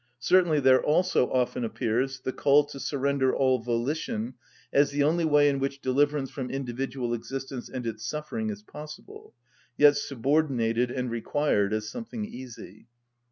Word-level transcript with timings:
Certainly 0.17 0.61
there 0.61 0.81
also 0.83 1.31
often 1.31 1.63
appears 1.63 2.21
the 2.21 2.33
call 2.33 2.63
to 2.63 2.79
surrender 2.79 3.35
all 3.35 3.59
volition 3.59 4.33
as 4.73 4.89
the 4.89 5.03
only 5.03 5.25
way 5.25 5.47
in 5.47 5.59
which 5.59 5.79
deliverance 5.79 6.31
from 6.31 6.49
individual 6.49 7.13
existence 7.13 7.69
and 7.69 7.85
its 7.85 8.03
suffering 8.03 8.49
is 8.49 8.63
possible, 8.63 9.35
yet 9.77 9.95
subordinated 9.95 10.89
and 10.89 11.11
required 11.11 11.71
as 11.71 11.87
something 11.87 12.25
easy. 12.25 12.87